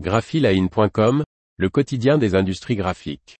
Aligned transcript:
graphiline.com, 0.00 1.22
le 1.56 1.68
quotidien 1.68 2.18
des 2.18 2.34
industries 2.34 2.74
graphiques. 2.74 3.38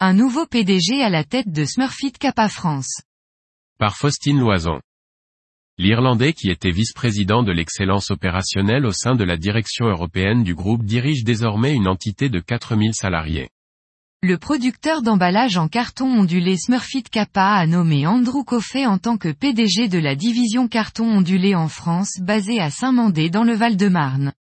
Un 0.00 0.12
nouveau 0.12 0.44
PDG 0.44 1.02
à 1.02 1.08
la 1.08 1.24
tête 1.24 1.50
de 1.50 1.64
Smurfit 1.64 2.12
Kappa 2.12 2.50
France. 2.50 3.00
Par 3.78 3.96
Faustine 3.96 4.38
Loison. 4.38 4.78
L'Irlandais 5.78 6.34
qui 6.34 6.50
était 6.50 6.70
vice-président 6.70 7.42
de 7.42 7.52
l'excellence 7.52 8.10
opérationnelle 8.10 8.84
au 8.84 8.92
sein 8.92 9.14
de 9.14 9.24
la 9.24 9.38
direction 9.38 9.86
européenne 9.86 10.42
du 10.42 10.54
groupe 10.54 10.84
dirige 10.84 11.24
désormais 11.24 11.72
une 11.72 11.88
entité 11.88 12.28
de 12.28 12.40
4000 12.40 12.92
salariés. 12.92 13.48
Le 14.24 14.38
producteur 14.38 15.02
d'emballage 15.02 15.56
en 15.56 15.66
carton 15.66 16.06
ondulé 16.06 16.56
Smurfit 16.56 17.02
Kappa 17.02 17.54
a 17.54 17.66
nommé 17.66 18.06
Andrew 18.06 18.44
Coffey 18.44 18.86
en 18.86 18.96
tant 18.96 19.16
que 19.16 19.32
PDG 19.32 19.88
de 19.88 19.98
la 19.98 20.14
division 20.14 20.68
carton 20.68 21.06
ondulé 21.06 21.56
en 21.56 21.66
France 21.66 22.20
basée 22.20 22.60
à 22.60 22.70
Saint-Mandé 22.70 23.30
dans 23.30 23.42
le 23.42 23.54
Val-de-Marne. 23.54 24.32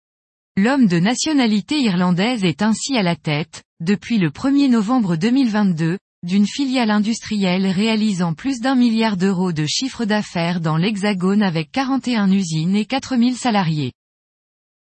L'homme 0.55 0.85
de 0.85 0.99
nationalité 0.99 1.81
irlandaise 1.81 2.43
est 2.43 2.61
ainsi 2.61 2.95
à 2.95 3.01
la 3.01 3.15
tête, 3.15 3.63
depuis 3.79 4.19
le 4.19 4.29
1er 4.29 4.69
novembre 4.69 5.15
2022, 5.15 5.97
d'une 6.21 6.45
filiale 6.45 6.91
industrielle 6.91 7.65
réalisant 7.65 8.35
plus 8.35 8.59
d'un 8.59 8.75
milliard 8.75 9.17
d'euros 9.17 9.51
de 9.51 9.65
chiffre 9.65 10.05
d'affaires 10.05 10.61
dans 10.61 10.77
l'Hexagone 10.77 11.41
avec 11.41 11.71
41 11.71 12.31
usines 12.31 12.75
et 12.75 12.85
4000 12.85 13.35
salariés. 13.35 13.93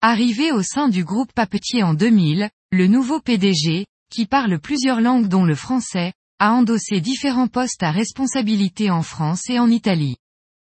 Arrivé 0.02 0.54
au 0.54 0.62
sein 0.62 0.88
du 0.88 1.04
groupe 1.04 1.34
Papetier 1.34 1.84
en 1.84 1.96
2000, 1.96 2.50
le 2.72 2.88
nouveau 2.88 3.20
PDG, 3.20 3.88
qui 4.16 4.26
parle 4.26 4.60
plusieurs 4.60 5.02
langues 5.02 5.28
dont 5.28 5.44
le 5.44 5.56
français, 5.56 6.14
a 6.40 6.54
endossé 6.54 7.02
différents 7.02 7.50
postes 7.50 7.84
à 7.84 7.92
responsabilité 7.92 8.90
en 8.90 9.02
France 9.02 9.50
et 9.50 9.60
en 9.60 9.70
Italie. 9.70 10.16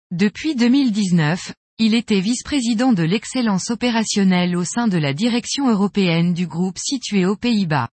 Depuis 0.09 0.55
2019, 0.55 1.53
il 1.77 1.93
était 1.93 2.21
vice-président 2.21 2.91
de 2.91 3.03
l'excellence 3.03 3.69
opérationnelle 3.69 4.55
au 4.55 4.63
sein 4.63 4.87
de 4.87 4.97
la 4.97 5.13
direction 5.13 5.69
européenne 5.69 6.33
du 6.33 6.47
groupe 6.47 6.79
situé 6.79 7.27
aux 7.27 7.35
Pays-Bas. 7.35 7.89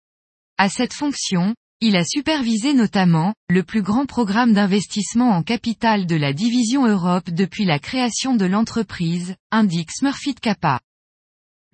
À 0.58 0.68
cette 0.68 0.92
fonction, 0.92 1.54
il 1.80 1.96
a 1.96 2.04
supervisé 2.04 2.74
notamment, 2.74 3.32
le 3.48 3.62
plus 3.62 3.82
grand 3.82 4.04
programme 4.04 4.52
d'investissement 4.52 5.30
en 5.30 5.42
capital 5.42 6.04
de 6.04 6.16
la 6.16 6.34
division 6.34 6.86
Europe 6.86 7.30
depuis 7.30 7.64
la 7.64 7.78
création 7.78 8.36
de 8.36 8.44
l'entreprise, 8.44 9.34
indique 9.50 9.92
Smurfit 9.92 10.34
Kappa. 10.34 10.80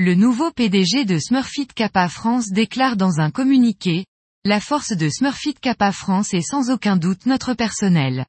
Le 0.01 0.17
nouveau 0.17 0.51
PDG 0.51 1.05
de 1.05 1.21
Smurfit 1.21 1.69
Kappa 1.69 2.09
France 2.09 2.51
déclare 2.51 2.97
dans 2.97 3.21
un 3.21 3.31
communiqué, 3.31 4.07
la 4.45 4.59
force 4.59 4.91
de 4.97 5.09
Smurfit 5.09 5.55
Kappa 5.55 5.93
France 5.93 6.35
est 6.35 6.41
sans 6.41 6.69
aucun 6.73 6.97
doute 6.97 7.27
notre 7.27 7.55
personnel. 7.55 8.27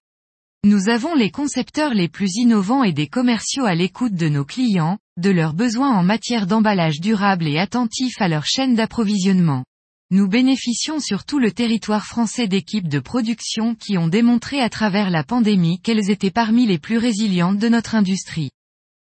Nous 0.64 0.90
avons 0.90 1.16
les 1.16 1.32
concepteurs 1.32 1.96
les 1.96 2.08
plus 2.08 2.36
innovants 2.36 2.84
et 2.84 2.94
des 2.94 3.08
commerciaux 3.08 3.66
à 3.66 3.74
l'écoute 3.74 4.14
de 4.14 4.30
nos 4.30 4.46
clients, 4.46 5.00
de 5.18 5.32
leurs 5.32 5.56
besoins 5.56 5.90
en 5.90 6.04
matière 6.04 6.46
d'emballage 6.46 7.00
durable 7.00 7.48
et 7.48 7.58
attentifs 7.58 8.22
à 8.22 8.28
leur 8.28 8.46
chaîne 8.46 8.76
d'approvisionnement. 8.76 9.66
Nous 10.12 10.28
bénéficions 10.28 11.00
sur 11.00 11.26
tout 11.26 11.40
le 11.40 11.52
territoire 11.52 12.06
français 12.06 12.48
d'équipes 12.48 12.90
de 12.90 13.00
production 13.00 13.74
qui 13.74 13.98
ont 13.98 14.08
démontré 14.08 14.62
à 14.62 14.70
travers 14.70 15.10
la 15.10 15.24
pandémie 15.24 15.80
qu'elles 15.82 16.12
étaient 16.12 16.30
parmi 16.30 16.68
les 16.68 16.78
plus 16.78 17.00
résilientes 17.00 17.58
de 17.58 17.70
notre 17.70 17.96
industrie. 17.96 18.52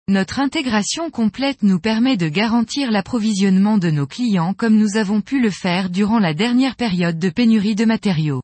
Notre 0.09 0.39
intégration 0.39 1.09
complète 1.09 1.63
nous 1.63 1.81
permet 1.81 2.15
de 2.15 2.29
garantir 2.29 2.91
l'approvisionnement 2.91 3.77
de 3.77 3.91
nos 3.91 4.07
clients 4.07 4.53
comme 4.53 4.77
nous 4.77 4.95
avons 4.95 5.19
pu 5.19 5.41
le 5.41 5.49
faire 5.49 5.89
durant 5.89 6.17
la 6.17 6.33
dernière 6.33 6.77
période 6.77 7.19
de 7.19 7.29
pénurie 7.29 7.75
de 7.75 7.83
matériaux. 7.83 8.41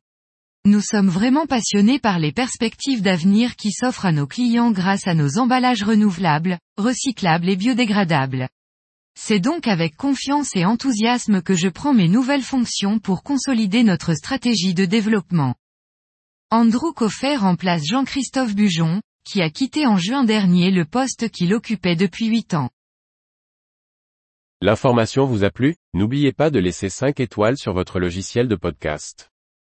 Nous 0.65 0.81
sommes 0.81 1.07
vraiment 1.07 1.45
passionnés 1.45 1.99
par 1.99 2.19
les 2.19 2.33
perspectives 2.33 3.01
d'avenir 3.01 3.55
qui 3.55 3.71
s'offrent 3.71 4.05
à 4.05 4.11
nos 4.11 4.27
clients 4.27 4.71
grâce 4.71 5.07
à 5.07 5.13
nos 5.13 5.37
emballages 5.37 5.83
renouvelables, 5.83 6.59
recyclables 6.77 7.47
et 7.47 7.55
biodégradables. 7.55 8.49
C'est 9.17 9.39
donc 9.39 9.65
avec 9.65 9.95
confiance 9.95 10.57
et 10.57 10.65
enthousiasme 10.65 11.41
que 11.41 11.53
je 11.53 11.69
prends 11.69 11.93
mes 11.93 12.09
nouvelles 12.09 12.43
fonctions 12.43 12.99
pour 12.99 13.23
consolider 13.23 13.83
notre 13.83 14.15
stratégie 14.15 14.73
de 14.73 14.83
développement. 14.83 15.55
Andrew 16.51 16.91
Coffer 16.93 17.37
remplace 17.37 17.85
Jean-Christophe 17.85 18.53
Bujon, 18.53 19.01
qui 19.23 19.41
a 19.41 19.49
quitté 19.49 19.85
en 19.87 19.97
juin 19.97 20.23
dernier 20.23 20.71
le 20.71 20.85
poste 20.85 21.29
qu'il 21.29 21.53
occupait 21.53 21.95
depuis 21.95 22.27
8 22.27 22.53
ans. 22.53 22.69
L'information 24.61 25.25
vous 25.25 25.43
a 25.43 25.49
plu? 25.49 25.75
N'oubliez 25.93 26.31
pas 26.31 26.49
de 26.49 26.59
laisser 26.59 26.89
5 26.89 27.19
étoiles 27.19 27.57
sur 27.57 27.73
votre 27.73 27.99
logiciel 27.99 28.47
de 28.47 28.55
podcast. 28.55 29.32